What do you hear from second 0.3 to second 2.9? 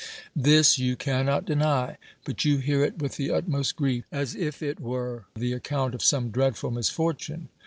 This you cannot deny; but you hear